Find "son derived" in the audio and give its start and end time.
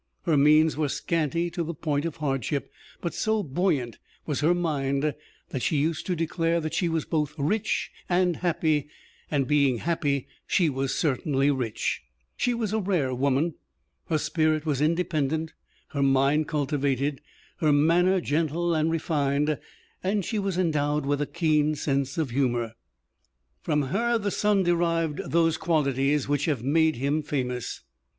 24.31-25.29